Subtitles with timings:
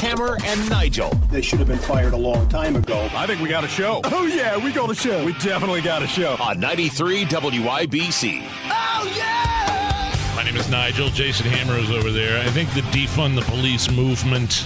[0.00, 1.10] Hammer, and Nigel.
[1.30, 3.08] They should have been fired a long time ago.
[3.12, 4.00] I think we got a show.
[4.04, 5.24] Oh, yeah, we got a show.
[5.24, 6.36] We definitely got a show.
[6.40, 8.42] On 93 WIBC.
[8.64, 10.34] Oh, yeah!
[10.34, 11.10] My name is Nigel.
[11.10, 12.40] Jason Hammer is over there.
[12.40, 14.64] I think the defund the police movement.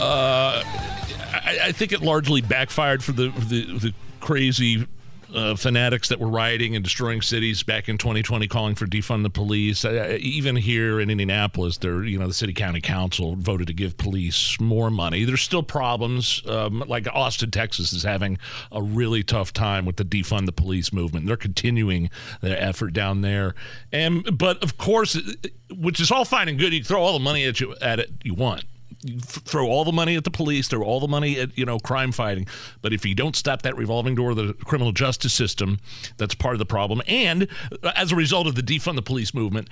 [0.00, 4.86] Uh, I, I think it largely backfired for the the, the crazy
[5.34, 9.30] uh, fanatics that were rioting and destroying cities back in 2020, calling for defund the
[9.30, 9.84] police.
[9.84, 13.96] Uh, even here in Indianapolis, there, you know, the city county council voted to give
[13.96, 15.24] police more money.
[15.24, 16.42] There's still problems.
[16.46, 18.38] Um, like Austin, Texas, is having
[18.70, 21.26] a really tough time with the defund the police movement.
[21.26, 23.54] They're continuing their effort down there,
[23.92, 25.20] and but of course,
[25.70, 26.72] which is all fine and good.
[26.72, 28.64] You throw all the money at you at it you want
[29.22, 32.12] throw all the money at the police, throw all the money at you know crime
[32.12, 32.46] fighting,
[32.82, 35.78] but if you don't stop that revolving door of the criminal justice system,
[36.16, 37.02] that's part of the problem.
[37.06, 37.48] And
[37.82, 39.68] uh, as a result of the defund the police movement,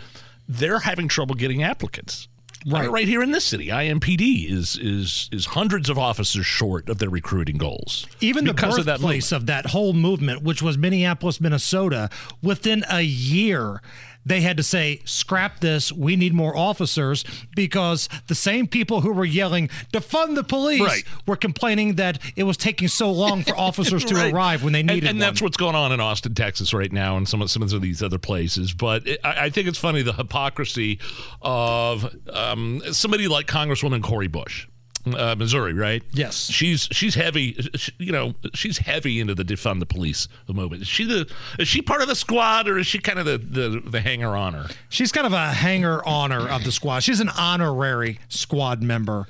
[0.49, 2.29] they're having trouble getting applicants.
[2.67, 2.91] Uh, right.
[2.91, 7.11] right here in this city, IMPD is is is hundreds of officers short of their
[7.11, 8.07] recruiting goals.
[8.21, 12.09] Even the birthplace of that, of that whole movement, which was Minneapolis, Minnesota,
[12.41, 13.81] within a year
[14.25, 15.93] they had to say, scrap this.
[15.93, 21.05] We need more officers because the same people who were yelling, defund the police, right.
[21.27, 24.33] were complaining that it was taking so long for officers to right.
[24.33, 27.17] arrive when they needed And, and that's what's going on in Austin, Texas right now
[27.17, 28.73] and some of, some of these other places.
[28.73, 31.01] But it, I, I, think it's funny the hypocrisy
[31.41, 34.67] of um, somebody like Congresswoman Cori Bush
[35.07, 36.03] uh, Missouri, right?
[36.13, 36.51] Yes.
[36.51, 37.55] She's she's heavy.
[37.75, 40.83] She, you know, she's heavy into the defund the police movement.
[40.83, 43.39] Is she the is she part of the squad or is she kind of the
[43.39, 44.69] the, the hanger honor?
[44.89, 47.01] She's kind of a hanger honor of the squad.
[47.03, 49.27] She's an honorary squad member,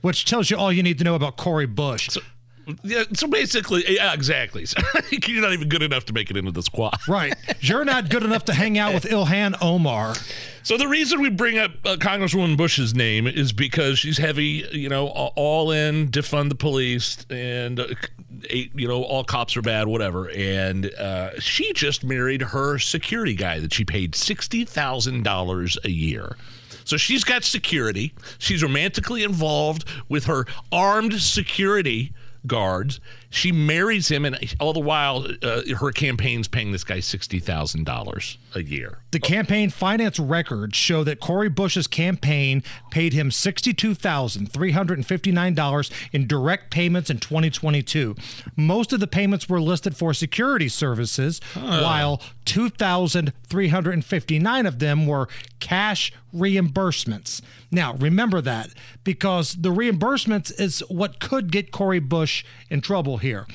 [0.00, 2.10] which tells you all you need to know about Cori Bush.
[2.10, 2.20] So,
[2.82, 4.66] yeah, so basically, yeah, exactly.
[5.26, 6.98] You're not even good enough to make it into the squad.
[7.08, 7.34] Right.
[7.60, 10.14] You're not good enough to hang out with Ilhan Omar.
[10.62, 14.88] So the reason we bring up uh, Congresswoman Bush's name is because she's heavy, you
[14.88, 17.86] know, all in defund the police and uh,
[18.50, 20.30] you know all cops are bad, whatever.
[20.30, 25.90] And uh, she just married her security guy that she paid sixty thousand dollars a
[25.90, 26.36] year.
[26.84, 28.12] So she's got security.
[28.38, 32.12] She's romantically involved with her armed security
[32.46, 33.00] guards.
[33.30, 37.84] She marries him, and all the while, uh, her campaign's paying this guy sixty thousand
[37.84, 38.98] dollars a year.
[39.10, 44.98] The campaign finance records show that Cori Bush's campaign paid him sixty-two thousand three hundred
[44.98, 48.14] and fifty-nine dollars in direct payments in 2022.
[48.56, 51.80] Most of the payments were listed for security services, huh.
[51.82, 55.28] while two thousand three hundred and fifty-nine of them were
[55.60, 57.40] cash reimbursements.
[57.70, 58.70] Now, remember that
[59.04, 63.46] because the reimbursements is what could get Cori Bush in trouble here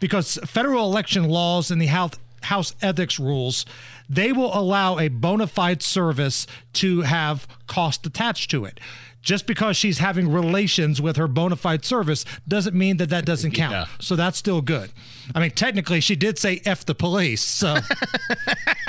[0.00, 2.12] because federal election laws and the House,
[2.46, 3.64] House ethics rules
[4.08, 8.80] they will allow a bona fide service to have cost attached to it.
[9.20, 13.52] Just because she's having relations with her bona fide service doesn't mean that that doesn't
[13.52, 13.72] count.
[13.72, 13.86] Yeah.
[14.00, 14.92] So that's still good.
[15.34, 17.42] I mean, technically, she did say F the police.
[17.42, 17.78] So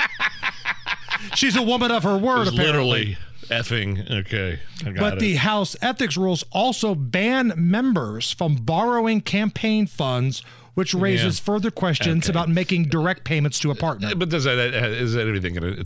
[1.34, 2.56] she's a woman of her word, apparently.
[2.66, 4.08] Literally effing.
[4.10, 4.60] Okay.
[4.84, 5.20] but it.
[5.20, 10.42] the House ethics rules also ban members from borrowing campaign funds
[10.78, 11.44] which raises yeah.
[11.44, 12.30] further questions okay.
[12.30, 14.14] about making direct payments to a partner.
[14.14, 15.84] But does that is that anything going to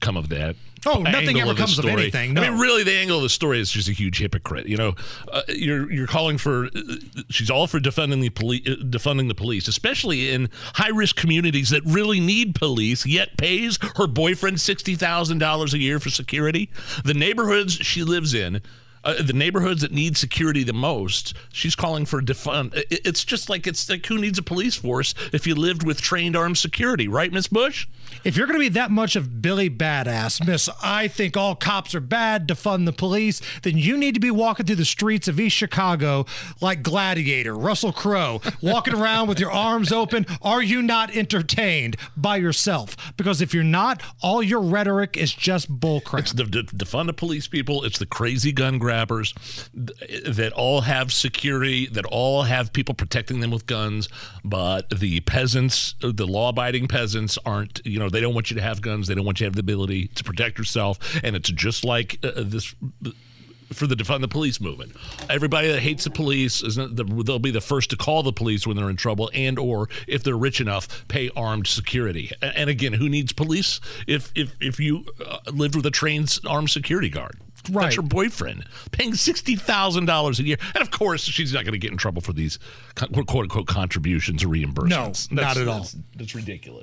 [0.00, 0.56] come of that?
[0.84, 2.34] Oh, nothing ever of comes of anything.
[2.34, 2.42] No.
[2.42, 4.66] I mean, really, the angle of the story is just a huge hypocrite.
[4.66, 4.94] You know,
[5.30, 6.80] uh, you're you're calling for uh,
[7.28, 11.70] she's all for defending the police, uh, defunding the police, especially in high risk communities
[11.70, 13.06] that really need police.
[13.06, 16.68] Yet pays her boyfriend sixty thousand dollars a year for security.
[17.04, 18.60] The neighborhoods she lives in
[19.04, 22.82] uh, the neighborhoods that need security the most, she's calling for defund.
[22.90, 26.36] It's just like it's like who needs a police force if you lived with trained
[26.36, 27.86] armed security, right, Miss Bush?
[28.24, 31.94] If you're going to be that much of Billy Badass, Miss, I think all cops
[31.94, 35.38] are bad, defund the police, then you need to be walking through the streets of
[35.38, 36.26] East Chicago
[36.60, 40.26] like Gladiator, Russell Crowe, walking around with your arms open.
[40.42, 42.96] Are you not entertained by yourself?
[43.16, 46.18] Because if you're not, all your rhetoric is just bullcrap.
[46.18, 47.84] It's the defund the police people.
[47.84, 49.34] It's the crazy gun grabbers
[49.72, 54.08] that all have security, that all have people protecting them with guns,
[54.44, 57.80] but the peasants, the law-abiding peasants, aren't.
[57.84, 59.06] You know, they don't want you to have guns.
[59.06, 60.98] They don't want you to have the ability to protect yourself.
[61.22, 62.74] And it's just like uh, this
[63.72, 64.96] for the defund the police movement.
[65.28, 68.76] Everybody that hates the police is they'll be the first to call the police when
[68.76, 72.32] they're in trouble, and or if they're rich enough, pay armed security.
[72.42, 76.70] And again, who needs police if if if you uh, lived with a trained armed
[76.70, 77.38] security guard?
[77.68, 77.84] Right.
[77.84, 81.72] That's her boyfriend paying sixty thousand dollars a year, and of course she's not going
[81.72, 82.58] to get in trouble for these
[82.94, 84.88] quote unquote contributions or reimbursements.
[84.88, 85.78] No, that's, not at all.
[85.80, 86.78] That's, that's ridiculous.